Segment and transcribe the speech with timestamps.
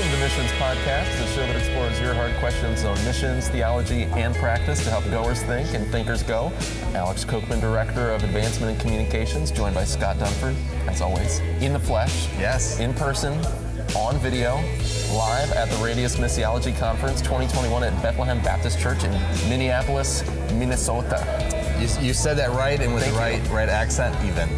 [0.00, 4.04] Welcome to the Missions Podcast, the show that explores your hard questions on missions, theology,
[4.04, 6.50] and practice to help goers think and thinkers go.
[6.94, 10.56] Alex Kochman, Director of Advancement and Communications, joined by Scott Dunford,
[10.88, 12.28] as always, in the flesh.
[12.38, 12.80] Yes.
[12.80, 13.44] In person,
[13.94, 14.56] on video,
[15.12, 19.12] live at the Radius Missiology Conference 2021 at Bethlehem Baptist Church in
[19.50, 21.59] Minneapolis, Minnesota.
[21.80, 23.56] You, you said that right and with Thank the you.
[23.56, 24.48] right right accent even.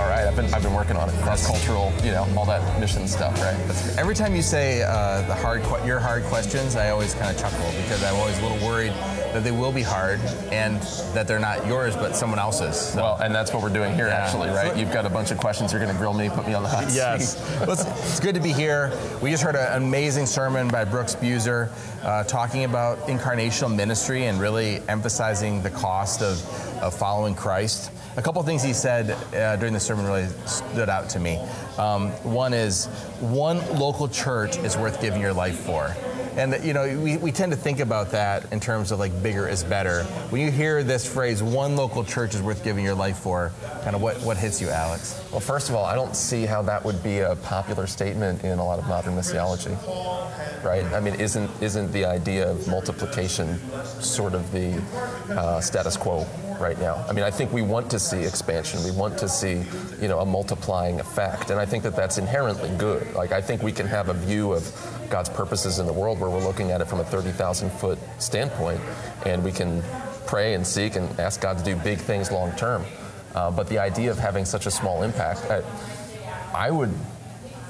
[0.00, 1.14] All right, I've been, I've been working on it.
[1.22, 3.98] Cross cultural, you know, all that mission stuff, right?
[3.98, 7.40] Every time you say uh, the hard que- your hard questions, I always kind of
[7.40, 8.92] chuckle because I'm always a little worried
[9.32, 10.20] that they will be hard
[10.50, 10.80] and
[11.14, 12.76] that they're not yours but someone else's.
[12.78, 14.14] So- Well, and that's what we're doing here, Yeah.
[14.24, 14.76] actually, right?
[14.76, 15.72] You've got a bunch of questions.
[15.72, 17.36] You're going to grill me, put me on the hot Yes.
[17.36, 17.60] seat.
[17.60, 18.92] well, it's, it's good to be here.
[19.22, 21.70] We just heard an amazing sermon by Brooks Buser
[22.04, 26.42] uh, talking about incarnational ministry and really emphasizing the cost of,
[26.82, 27.90] of following Christ.
[28.16, 31.38] A couple things he said uh, during the sermon really stood out to me.
[31.78, 32.86] Um, one is
[33.20, 35.94] one local church is worth giving your life for.
[36.36, 39.48] And you know, we, we tend to think about that in terms of like bigger
[39.48, 40.04] is better.
[40.30, 43.96] When you hear this phrase, one local church is worth giving your life for, kind
[43.96, 45.22] of what, what hits you, Alex?
[45.30, 48.58] Well, first of all, I don't see how that would be a popular statement in
[48.58, 49.76] a lot of modern missiology,
[50.64, 50.84] right?
[50.92, 53.58] I mean, isn't isn't the idea of multiplication
[54.00, 54.80] sort of the
[55.30, 56.26] uh, status quo
[56.60, 57.04] right now?
[57.08, 58.82] I mean, I think we want to see expansion.
[58.84, 59.62] We want to see,
[60.00, 63.14] you know, a multiplying effect, and I think that that's inherently good.
[63.14, 64.64] Like, I think we can have a view of
[65.10, 67.98] God's purposes in the world where we're looking at it from a thirty thousand foot
[68.18, 68.80] standpoint,
[69.24, 69.82] and we can
[70.26, 72.84] pray and seek and ask God to do big things long term.
[73.34, 75.62] Uh, but the idea of having such a small impact, I,
[76.54, 76.92] I would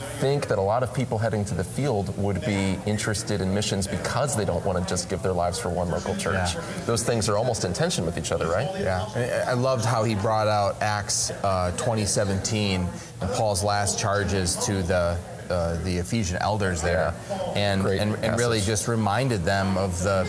[0.00, 3.86] think that a lot of people heading to the field would be interested in missions
[3.86, 6.54] because they don't want to just give their lives for one local church.
[6.54, 6.62] Yeah.
[6.86, 8.68] Those things are almost in tension with each other, right?
[8.78, 12.86] Yeah, And I loved how he brought out Acts uh, 2017
[13.20, 15.18] and Paul's last charges to the
[15.50, 17.14] uh, the Ephesian elders there,
[17.54, 20.24] and Great and, and really just reminded them of the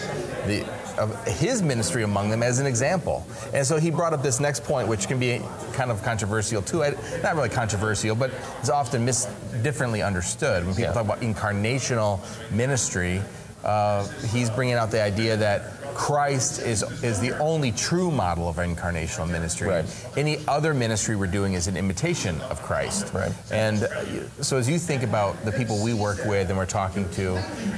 [0.47, 0.65] the
[0.97, 3.25] of his ministry among them as an example.
[3.53, 5.41] And so he brought up this next point, which can be
[5.73, 6.79] kind of controversial too.
[7.23, 9.27] Not really controversial, but it's often mis-
[9.63, 10.93] differently understood when people Yeah.
[10.93, 12.19] talk about incarnational
[12.51, 13.21] ministry.
[13.63, 15.61] Uh, he's bringing out the idea that
[15.93, 19.67] Christ is is the only true model of incarnational ministry.
[19.67, 20.07] Right.
[20.17, 23.13] Any other ministry we're doing is an imitation of Christ.
[23.13, 23.31] Right.
[23.51, 27.09] And uh, so, as you think about the people we work with and we're talking
[27.11, 27.37] to,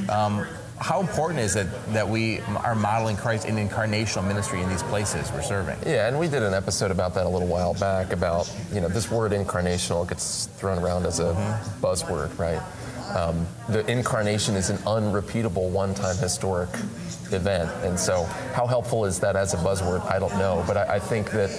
[0.10, 0.46] um,
[0.80, 5.32] how important is it that we are modeling Christ in incarnational ministry in these places
[5.32, 5.78] we're serving?
[5.86, 8.90] Yeah, and we did an episode about that a little while back about, you know,
[8.90, 11.34] this word incarnational gets thrown around as a
[11.82, 12.62] buzzword, right?
[13.16, 16.70] Um, the incarnation is an unrepeatable, one time historic
[17.32, 17.70] event.
[17.84, 20.04] And so, how helpful is that as a buzzword?
[20.10, 20.64] I don't know.
[20.68, 21.50] But I, I think that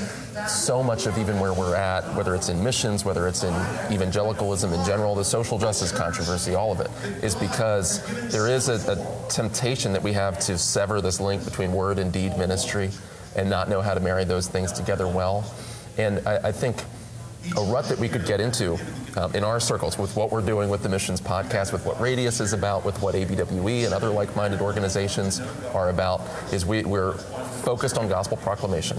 [0.49, 3.55] so much of even where we're at, whether it's in missions, whether it's in
[3.93, 6.91] evangelicalism in general, the social justice controversy, all of it,
[7.23, 11.73] is because there is a, a temptation that we have to sever this link between
[11.73, 12.91] word and deed ministry
[13.37, 15.45] and not know how to marry those things together well.
[15.97, 16.83] And I, I think
[17.57, 18.79] a rut that we could get into
[19.17, 22.41] um, in our circles with what we're doing with the Missions Podcast, with what Radius
[22.41, 25.41] is about, with what ABWE and other like minded organizations
[25.73, 26.23] are about,
[26.53, 28.99] is we, we're focused on gospel proclamation.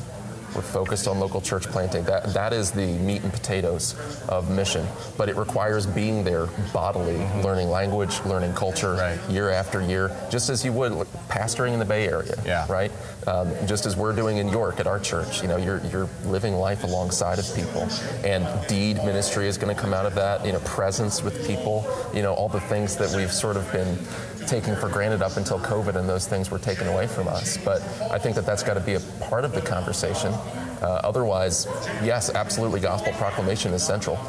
[0.55, 2.03] We're focused on local church planting.
[2.05, 3.95] That, that is the meat and potatoes
[4.29, 4.85] of mission.
[5.17, 9.19] But it requires being there bodily, learning language, learning culture Right.
[9.29, 10.93] year after year, just as you would
[11.27, 12.65] pastoring in the Bay Area, Yeah.
[12.69, 12.91] right?
[13.27, 15.41] Um, just as we're doing in York at our church.
[15.41, 17.87] You know, you're, you're living life alongside of people.
[18.23, 21.85] And deed ministry is going to come out of that, you know, presence with people,
[22.13, 23.97] you know, all the things that we've sort of been
[24.47, 27.57] taking for granted up until COVID and those things were taken away from us.
[27.57, 30.33] But I think that that's got to be a part of the conversation.
[30.81, 31.67] Uh, otherwise,
[32.03, 34.19] yes, absolutely, gospel proclamation is central.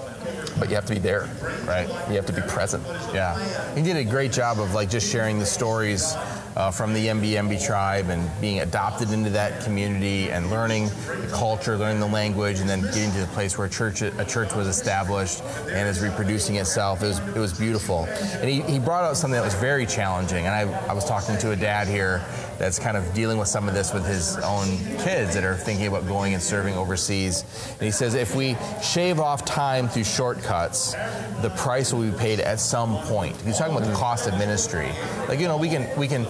[0.58, 1.28] But you have to be there.
[1.66, 1.88] Right.
[2.08, 2.82] You have to be present.
[3.12, 3.38] Yeah,
[3.74, 6.14] he did a great job of like just sharing the stories
[6.56, 11.76] uh, from the Yembiyembi tribe and being adopted into that community and learning the culture,
[11.76, 14.66] learning the language, and then getting to the place where a church a church was
[14.66, 17.02] established and is reproducing itself.
[17.02, 18.06] It was it was beautiful,
[18.40, 20.46] and he, he brought out something that was very challenging.
[20.46, 22.24] And I, I was talking to a dad here
[22.58, 24.66] that's kind of dealing with some of this with his own
[24.98, 27.44] kids that are thinking about going and serving overseas.
[27.72, 30.94] And he says if we shave off time through shortcuts,
[31.42, 33.36] the price will be paid at some point.
[33.42, 34.90] He's talking about the cost of ministry.
[35.28, 36.24] Like you know, we can we can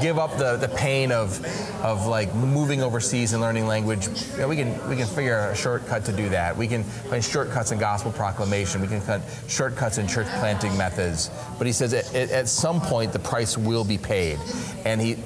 [0.00, 1.44] give up the, the pain of
[1.82, 4.08] of like moving overseas and learning language.
[4.32, 6.56] You know, we can we can figure out a shortcut to do that.
[6.56, 8.80] We can find shortcuts in gospel proclamation.
[8.80, 11.30] We can find shortcuts in church planting methods.
[11.58, 14.38] But he says at, at, some point the price will be paid,
[14.84, 15.16] and he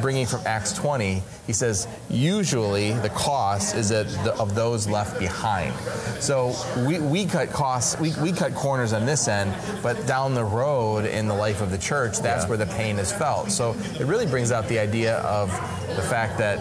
[0.00, 5.74] bringing from Acts 20, he says, usually the cost is the, of those left behind.
[6.20, 6.54] So
[6.86, 11.04] we, we cut costs, we, we cut corners on this end, but down the road
[11.06, 12.48] in the life of the church, that's Yeah.
[12.48, 13.50] where the pain is felt.
[13.50, 15.50] So it really brings out the idea of
[15.96, 16.58] the fact that,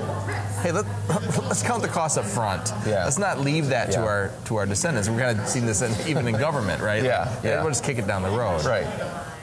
[0.62, 0.86] hey, let,
[1.44, 2.72] let's count the costs up front.
[2.86, 3.04] Yeah.
[3.04, 5.10] Let's not leave that to our to our descendants.
[5.10, 7.04] We're kind of seeing this in, even in government, right?
[7.04, 7.62] Yeah, yeah.
[7.62, 8.64] We'll just kick it down the road.
[8.66, 8.86] Right.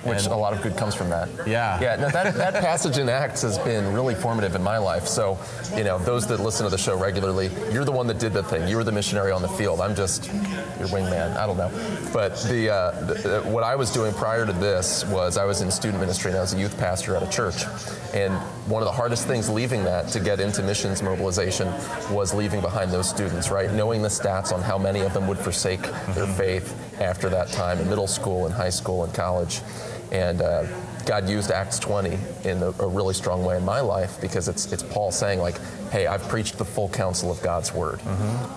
[0.04, 1.28] Which And- a lot of good comes from that.
[1.46, 1.78] Yeah.
[1.80, 1.96] Yeah.
[1.96, 5.06] No, that, that passage in Acts has been really formative in my life.
[5.06, 5.38] So,
[5.76, 8.42] you know, those that listen to the show regularly, you're the one that did the
[8.42, 8.66] thing.
[8.68, 9.80] You were the missionary on the field.
[9.80, 11.36] I'm just your wingman.
[11.36, 11.70] I don't know.
[12.12, 15.60] But the, uh, the, the what I was doing prior to this was I was
[15.60, 17.64] in student ministry and I was a youth pastor at a church.
[18.12, 18.34] And
[18.68, 21.68] one of the hardest things leaving that to get into missions mobilization
[22.10, 23.72] was leaving behind those students, right?
[23.72, 25.82] Knowing the stats on how many of them would forsake
[26.14, 29.60] their faith after that time in middle school and high school and college.
[30.12, 30.66] And uh,
[31.06, 34.70] God used Acts 20 in a, a really strong way in my life because it's,
[34.70, 35.58] it's Paul saying, like,
[35.90, 38.00] hey, I've preached the full counsel of God's word.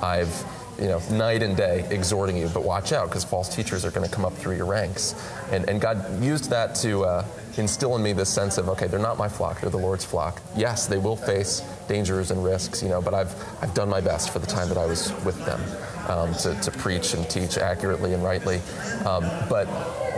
[0.03, 0.43] I've,
[0.77, 4.07] you know, night and day exhorting you, but watch out because false teachers are going
[4.07, 5.15] to come up through your ranks.
[5.49, 7.25] And, and God used that to uh,
[7.55, 10.41] instill in me this sense of, okay, they're not my flock, they're the Lord's flock.
[10.57, 14.31] Yes, they will face dangers and risks, you know, but I've, I've done my best
[14.31, 15.61] for the time that I was with them
[16.09, 18.61] um, to, to preach and teach accurately and rightly.
[19.05, 19.65] Um, but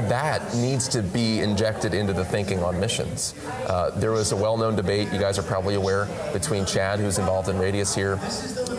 [0.09, 3.33] that needs to be injected into the thinking on missions.
[3.65, 7.49] Uh, there was a well-known debate, you guys are probably aware, between Chad, who's involved
[7.49, 8.13] in Radius here,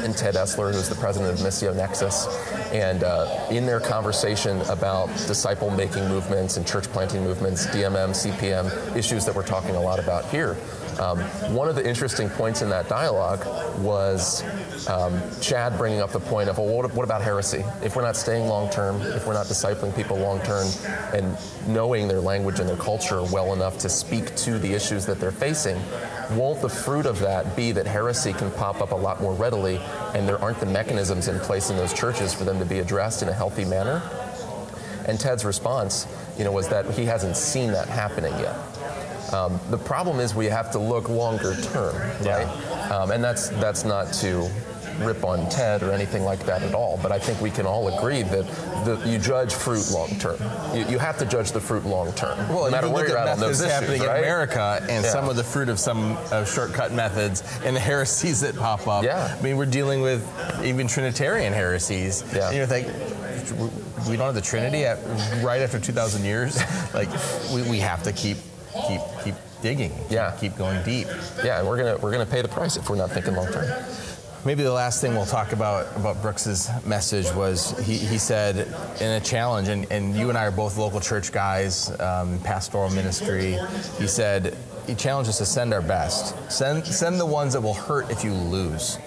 [0.00, 2.26] and Ted Esler, who's the president of Missio Nexus.
[2.72, 9.24] And uh, in their conversation about disciple-making movements and church planting movements, DMM, CPM, issues
[9.24, 10.56] that we're talking a lot about here,
[10.98, 11.18] um,
[11.54, 13.44] one of the interesting points in that dialogue
[13.78, 14.42] was
[14.88, 17.64] um, Chad bringing up the point of, well, what, what about heresy?
[17.82, 20.66] If we're not staying long term, if we're not discipling people long term,
[21.12, 21.36] and
[21.66, 25.30] knowing their language and their culture well enough to speak to the issues that they're
[25.30, 25.80] facing,
[26.32, 29.78] won't the fruit of that be that heresy can pop up a lot more readily,
[30.14, 33.22] and there aren't the mechanisms in place in those churches for them to be addressed
[33.22, 34.02] in a healthy manner?
[35.06, 36.06] And Ted's response,
[36.36, 38.54] you know, was that he hasn't seen that happening yet.
[39.32, 42.46] Um, the problem is we have to look longer term, right?
[42.90, 44.48] Um, and that's that's not to
[45.00, 46.98] rip on Ted or anything like that at all.
[47.02, 48.46] But I think we can all agree that
[48.84, 50.38] the, you judge fruit long term.
[50.74, 53.16] You, you have to judge the fruit long term, Well, no matter you where you're
[53.18, 54.16] at on those happening issues, in?
[54.18, 55.10] America and Yeah.
[55.10, 59.04] some of the fruit of some uh, shortcut methods and the heresies that pop up.
[59.04, 59.36] Yeah.
[59.38, 60.26] I mean, we're dealing with
[60.64, 62.24] even Trinitarian heresies.
[62.34, 62.48] Yeah.
[62.48, 62.86] And you're like,
[64.08, 64.98] we don't have the Trinity at,
[65.44, 66.58] right after 2,000 years.
[66.94, 67.08] like,
[67.54, 68.36] we, we have to keep
[68.86, 69.92] keep keep digging.
[70.08, 70.36] Yeah.
[70.40, 71.06] Keep going deep.
[71.44, 73.68] Yeah, and we're gonna we're gonna pay the price if we're not thinking long term.
[74.44, 78.68] Maybe the last thing we'll talk about about Brooks's message was he, he said
[79.00, 82.88] in a challenge, and, and you and I are both local church guys, um, pastoral
[82.90, 83.58] ministry.
[83.98, 84.56] He said
[84.86, 88.22] he challenged us to send our best, send send the ones that will hurt if
[88.24, 88.98] you lose.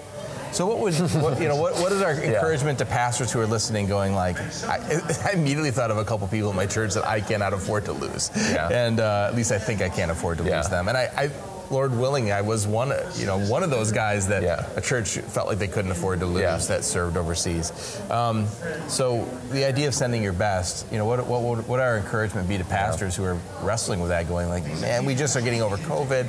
[0.52, 3.46] So what would what, you know what, what is our encouragement to pastors who are
[3.46, 7.06] listening, going like I, I immediately thought of a couple people in my church that
[7.06, 8.68] I cannot afford to lose, Yeah.
[8.68, 10.58] and uh, at least I think I can't afford to Yeah.
[10.58, 11.08] lose them, and I.
[11.16, 11.30] I
[11.70, 14.66] Lord willing, I was one, you know, one of those guys that Yeah.
[14.76, 16.58] a church felt like they couldn't afford to lose Yeah.
[16.58, 17.72] that served overseas.
[18.10, 18.46] Um,
[18.88, 22.46] so the idea of sending your best, you know, what what would what our encouragement
[22.46, 25.62] be to pastors who are wrestling with that, going like, man, we just are getting
[25.62, 26.26] over COVID,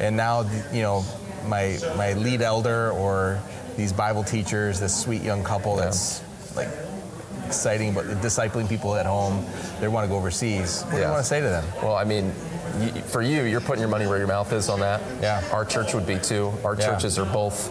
[0.00, 1.04] and now you know,
[1.46, 3.38] my my lead elder or
[3.76, 6.22] these Bible teachers, this sweet young couple that's
[6.56, 6.68] like
[7.46, 9.44] exciting, but discipling people at home,
[9.80, 10.82] they want to go overseas.
[10.84, 11.64] What do you want to say to them?
[11.82, 12.32] Well, I mean,
[12.78, 15.00] y for you, you're putting your money where your mouth is on that.
[15.20, 15.42] Yeah.
[15.52, 16.52] Our church would be too.
[16.64, 16.86] Our Yeah.
[16.86, 17.70] churches are both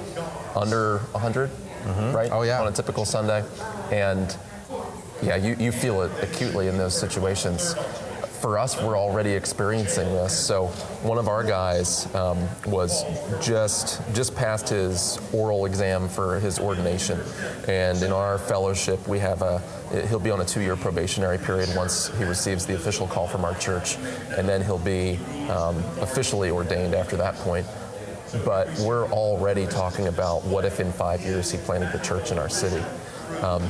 [0.56, 2.16] under 100, mm-hmm.
[2.16, 2.32] right?
[2.32, 2.62] Oh, yeah.
[2.62, 3.44] On a typical Sunday,
[3.92, 4.36] and
[5.22, 7.76] yeah, you, you feel it acutely in those situations.
[8.46, 10.38] For us, we're already experiencing this.
[10.38, 10.68] So
[11.02, 12.38] one of our guys um,
[12.68, 13.04] was
[13.44, 17.20] just just passed his oral exam for his ordination,
[17.68, 19.64] and in our fellowship, we have a
[20.10, 23.56] he'll be on a two-year probationary period once he receives the official call from our
[23.56, 23.98] church,
[24.38, 25.18] and then he'll be
[25.50, 27.66] um, officially ordained after that point
[28.44, 32.38] but we're already talking about what if in five years he planted the church in
[32.38, 32.84] our city.
[33.44, 33.62] Um,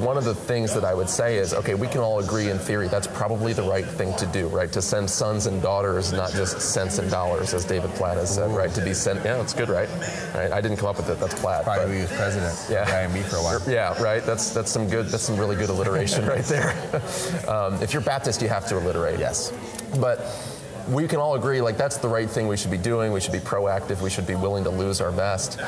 [0.00, 2.58] one of the things that I would say is, okay, we can all agree in
[2.58, 4.70] theory that's probably the right thing to do, right?
[4.72, 8.50] To send sons and daughters, not just cents and dollars, as David Platt has said,
[8.50, 8.70] right?
[8.74, 9.88] To be sent, yeah, that's good, right?
[10.34, 10.52] Right?
[10.52, 11.20] I didn't come up with it.
[11.20, 11.64] That's Platt.
[11.64, 13.06] but- Probably he was president Yeah.
[13.06, 13.60] IMB for a while.
[13.68, 14.22] yeah, right.
[14.24, 15.06] That's that's some good.
[15.06, 16.70] That's some really good alliteration right there.
[17.48, 19.18] um, if you're Baptist, you have to alliterate.
[19.18, 19.52] Yes.
[20.00, 20.20] But
[20.88, 23.12] we can all agree, like that's the right thing we should be doing.
[23.12, 24.00] We should be proactive.
[24.02, 25.58] We should be willing to lose our best.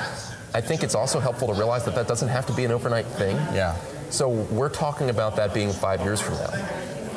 [0.56, 3.04] I think it's also helpful to realize that that doesn't have to be an overnight
[3.04, 3.36] thing.
[3.54, 3.76] Yeah.
[4.08, 6.50] So we're talking about that being five years from now.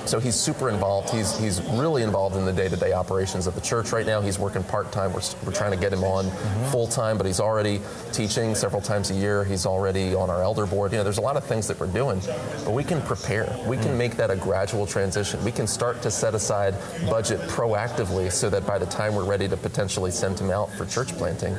[0.06, 1.10] So he's super involved.
[1.12, 4.20] He's he's really involved in the day-to-day operations of the church right now.
[4.20, 5.14] He's working part-time.
[5.14, 6.72] We're, we're trying to get him on mm-hmm.
[6.72, 7.80] full-time, but he's already
[8.12, 9.46] teaching several times a year.
[9.46, 10.92] He's already on our elder board.
[10.92, 12.20] You know, there's a lot of things that we're doing,
[12.66, 13.56] but we can prepare.
[13.66, 13.98] We can mm.
[13.98, 15.42] make that a gradual transition.
[15.46, 16.76] We can start to set aside
[17.10, 20.86] budget proactively so that by the time we're ready to potentially send him out for
[20.86, 21.56] church planting,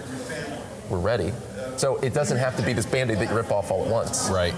[0.91, 1.33] we're ready.
[1.81, 4.29] So it doesn't have to be this band-aid that you rip off all at once.
[4.29, 4.53] Right.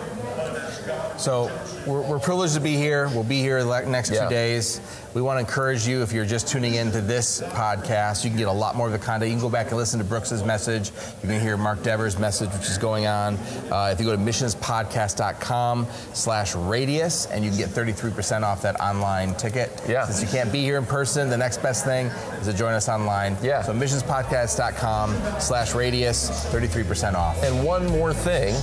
[1.17, 1.51] So
[1.87, 3.09] we're, we're, privileged to be here.
[3.09, 4.25] We'll be here the next yeah.
[4.25, 4.81] two days.
[5.15, 8.39] We want to encourage you, if you're just tuning in to this podcast, you can
[8.39, 9.31] get a lot more of the content.
[9.31, 10.91] You can go back and listen to Brooks's message.
[11.23, 13.35] You can hear Mark Dever's message, which is going on.
[13.71, 18.81] Uh, if you go to missionspodcast.com slash radius, and you can get 33% off that
[18.81, 19.83] online ticket.
[19.87, 20.07] Yeah.
[20.07, 22.89] Since you can't be here in person, the next best thing is to join us
[22.89, 23.37] online.
[23.43, 23.62] Yeah.
[23.62, 27.43] So missionspodcast.com slash radius, 33% off.
[27.43, 28.55] And one more thing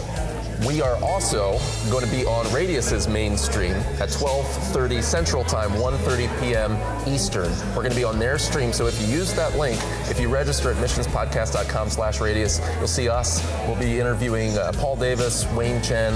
[0.65, 1.57] we are also
[1.89, 6.77] going to be on Radius's mainstream at 12:30 Central Time, 1:30 p.m.
[7.07, 7.51] Eastern.
[7.69, 8.73] We're going to be on their stream.
[8.73, 13.45] So if you use that link, if you register at missionspodcast.com/radius, you'll see us.
[13.67, 16.13] We'll be interviewing uh, Paul Davis, Wayne Chen,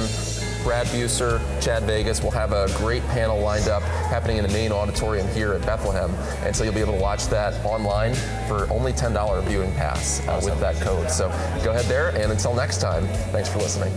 [0.63, 2.21] Brad Buser, Chad Vegas.
[2.21, 6.13] We'll have a great panel lined up happening in the main auditorium here at Bethlehem.
[6.45, 8.15] And so you'll be able to watch that online
[8.47, 11.11] for only $10 viewing pass uh, with that code.
[11.11, 11.27] So
[11.63, 13.93] go ahead there, and until next time, thanks for listening.